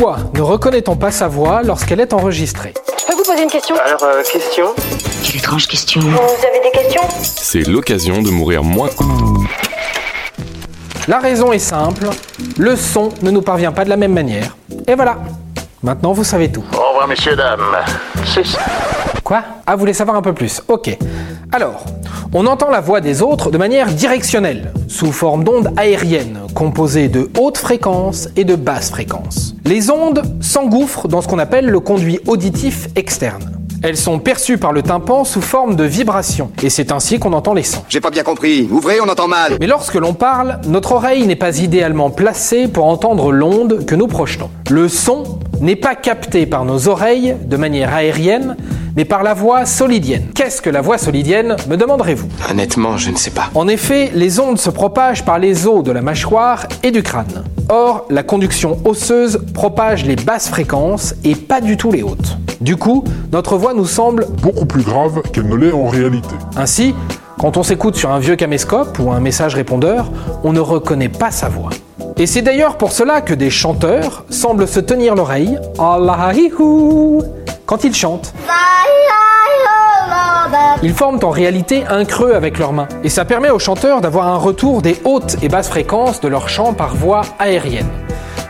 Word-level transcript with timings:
Pourquoi 0.00 0.30
ne 0.32 0.40
reconnaît-on 0.40 0.96
pas 0.96 1.10
sa 1.10 1.28
voix 1.28 1.60
lorsqu'elle 1.62 2.00
est 2.00 2.14
enregistrée 2.14 2.72
Je 2.98 3.04
peux 3.04 3.12
vous 3.12 3.22
poser 3.22 3.42
une 3.42 3.50
question 3.50 3.76
Alors, 3.84 4.02
euh, 4.02 4.22
question 4.22 4.68
Quelle 5.22 5.36
étrange 5.36 5.68
question. 5.68 6.00
Vous 6.00 6.08
avez 6.08 6.60
des 6.64 6.70
questions 6.70 7.02
C'est 7.20 7.68
l'occasion 7.68 8.22
de 8.22 8.30
mourir 8.30 8.64
moins. 8.64 8.88
La 11.06 11.18
raison 11.18 11.52
est 11.52 11.58
simple, 11.58 12.06
le 12.56 12.76
son 12.76 13.10
ne 13.20 13.30
nous 13.30 13.42
parvient 13.42 13.72
pas 13.72 13.84
de 13.84 13.90
la 13.90 13.98
même 13.98 14.14
manière. 14.14 14.56
Et 14.86 14.94
voilà, 14.94 15.18
maintenant 15.82 16.12
vous 16.14 16.24
savez 16.24 16.50
tout. 16.50 16.64
Au 16.72 16.88
revoir, 16.92 17.06
messieurs, 17.06 17.36
dames. 17.36 17.60
C'est 18.24 18.46
ça. 18.46 18.60
Quoi? 19.22 19.42
Ah, 19.66 19.74
vous 19.74 19.80
voulez 19.80 19.92
savoir 19.92 20.16
un 20.16 20.22
peu 20.22 20.32
plus 20.32 20.62
Ok. 20.68 20.96
Alors, 21.52 21.84
on 22.32 22.46
entend 22.46 22.70
la 22.70 22.80
voix 22.80 23.00
des 23.00 23.22
autres 23.22 23.50
de 23.50 23.58
manière 23.58 23.92
directionnelle, 23.92 24.72
sous 24.86 25.12
forme 25.12 25.42
d'ondes 25.42 25.72
aériennes, 25.76 26.40
composées 26.54 27.08
de 27.08 27.28
hautes 27.38 27.58
fréquences 27.58 28.28
et 28.36 28.44
de 28.44 28.54
basses 28.54 28.90
fréquences. 28.90 29.54
Les 29.64 29.90
ondes 29.90 30.22
s'engouffrent 30.40 31.08
dans 31.08 31.22
ce 31.22 31.28
qu'on 31.28 31.38
appelle 31.38 31.66
le 31.66 31.80
conduit 31.80 32.20
auditif 32.26 32.88
externe. 32.94 33.56
Elles 33.82 33.96
sont 33.96 34.18
perçues 34.18 34.58
par 34.58 34.72
le 34.72 34.82
tympan 34.82 35.24
sous 35.24 35.40
forme 35.40 35.74
de 35.74 35.84
vibrations, 35.84 36.50
et 36.62 36.68
c'est 36.68 36.92
ainsi 36.92 37.18
qu'on 37.18 37.32
entend 37.32 37.54
les 37.54 37.62
sons. 37.62 37.82
J'ai 37.88 38.00
pas 38.00 38.10
bien 38.10 38.22
compris. 38.22 38.68
Ouvrez, 38.70 39.00
on 39.00 39.08
entend 39.08 39.26
mal. 39.26 39.56
Mais 39.58 39.66
lorsque 39.66 39.94
l'on 39.94 40.12
parle, 40.12 40.60
notre 40.66 40.92
oreille 40.92 41.26
n'est 41.26 41.34
pas 41.34 41.58
idéalement 41.58 42.10
placée 42.10 42.68
pour 42.68 42.84
entendre 42.84 43.32
l'onde 43.32 43.86
que 43.86 43.94
nous 43.94 44.06
projetons. 44.06 44.50
Le 44.70 44.88
son 44.88 45.38
n'est 45.60 45.76
pas 45.76 45.94
capté 45.94 46.44
par 46.44 46.66
nos 46.66 46.88
oreilles 46.88 47.34
de 47.42 47.56
manière 47.56 47.94
aérienne, 47.94 48.56
mais 48.96 49.04
par 49.04 49.22
la 49.22 49.34
voix 49.34 49.66
solidienne. 49.66 50.28
Qu'est-ce 50.34 50.62
que 50.62 50.70
la 50.70 50.80
voix 50.80 50.98
solidienne, 50.98 51.56
me 51.68 51.76
demanderez-vous? 51.76 52.28
Honnêtement, 52.50 52.96
je 52.96 53.10
ne 53.10 53.16
sais 53.16 53.30
pas. 53.30 53.50
En 53.54 53.68
effet, 53.68 54.10
les 54.14 54.40
ondes 54.40 54.58
se 54.58 54.70
propagent 54.70 55.24
par 55.24 55.38
les 55.38 55.66
os 55.66 55.82
de 55.82 55.92
la 55.92 56.02
mâchoire 56.02 56.66
et 56.82 56.90
du 56.90 57.02
crâne. 57.02 57.44
Or, 57.68 58.06
la 58.10 58.22
conduction 58.22 58.78
osseuse 58.84 59.40
propage 59.54 60.04
les 60.04 60.16
basses 60.16 60.48
fréquences 60.48 61.14
et 61.24 61.34
pas 61.34 61.60
du 61.60 61.76
tout 61.76 61.92
les 61.92 62.02
hautes. 62.02 62.36
Du 62.60 62.76
coup, 62.76 63.04
notre 63.32 63.56
voix 63.56 63.74
nous 63.74 63.86
semble 63.86 64.26
beaucoup 64.42 64.66
plus 64.66 64.82
grave 64.82 65.22
qu'elle 65.32 65.48
ne 65.48 65.56
l'est 65.56 65.72
en 65.72 65.88
réalité. 65.88 66.34
ainsi, 66.56 66.94
quand 67.38 67.56
on 67.56 67.62
s'écoute 67.62 67.96
sur 67.96 68.10
un 68.10 68.18
vieux 68.18 68.36
caméscope 68.36 68.98
ou 68.98 69.12
un 69.12 69.20
message 69.20 69.54
répondeur, 69.54 70.10
on 70.44 70.52
ne 70.52 70.60
reconnaît 70.60 71.08
pas 71.08 71.30
sa 71.30 71.48
voix. 71.48 71.70
Et 72.18 72.26
c'est 72.26 72.42
d'ailleurs 72.42 72.76
pour 72.76 72.92
cela 72.92 73.22
que 73.22 73.32
des 73.32 73.48
chanteurs 73.48 74.26
semblent 74.28 74.68
se 74.68 74.78
tenir 74.78 75.14
l'oreille 75.14 75.58
quand 77.64 77.84
ils 77.84 77.94
chantent. 77.94 78.34
Ils 80.82 80.94
forment 80.94 81.20
en 81.22 81.28
réalité 81.28 81.84
un 81.86 82.06
creux 82.06 82.32
avec 82.32 82.58
leurs 82.58 82.72
mains. 82.72 82.88
Et 83.04 83.10
ça 83.10 83.26
permet 83.26 83.50
aux 83.50 83.58
chanteurs 83.58 84.00
d'avoir 84.00 84.28
un 84.28 84.36
retour 84.36 84.80
des 84.80 84.98
hautes 85.04 85.36
et 85.42 85.50
basses 85.50 85.68
fréquences 85.68 86.22
de 86.22 86.28
leur 86.28 86.48
chant 86.48 86.72
par 86.72 86.94
voix 86.94 87.20
aérienne. 87.38 87.90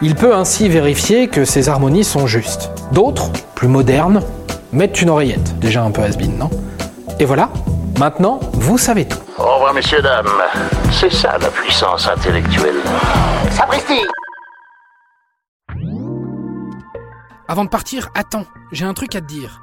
Il 0.00 0.14
peut 0.14 0.32
ainsi 0.32 0.68
vérifier 0.68 1.26
que 1.26 1.44
ces 1.44 1.68
harmonies 1.68 2.04
sont 2.04 2.28
justes. 2.28 2.70
D'autres, 2.92 3.32
plus 3.56 3.66
modernes, 3.66 4.22
mettent 4.72 5.02
une 5.02 5.10
oreillette. 5.10 5.58
Déjà 5.58 5.82
un 5.82 5.90
peu 5.90 6.02
has 6.02 6.16
non? 6.38 6.50
Et 7.18 7.24
voilà, 7.24 7.50
maintenant, 7.98 8.38
vous 8.52 8.78
savez 8.78 9.08
tout. 9.08 9.18
Au 9.36 9.54
revoir, 9.54 9.74
messieurs, 9.74 10.00
dames. 10.00 10.28
C'est 10.92 11.12
ça, 11.12 11.36
la 11.36 11.48
puissance 11.48 12.06
intellectuelle. 12.06 12.76
Sapristi 13.50 14.06
Avant 17.48 17.64
de 17.64 17.70
partir, 17.70 18.10
attends, 18.14 18.44
j'ai 18.70 18.84
un 18.84 18.94
truc 18.94 19.16
à 19.16 19.20
te 19.20 19.26
dire. 19.26 19.62